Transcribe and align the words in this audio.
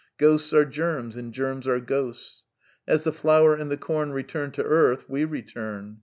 Ghosts 0.17 0.51
are 0.51 0.65
germs 0.65 1.15
and 1.15 1.31
germs 1.31 1.67
are 1.67 1.79
ghosts. 1.79 2.45
As 2.87 3.03
the 3.03 3.11
flower 3.13 3.53
and 3.53 3.69
the 3.69 3.77
com 3.77 4.09
return 4.13 4.49
to 4.53 4.63
earth, 4.63 5.07
we 5.07 5.25
return. 5.25 5.99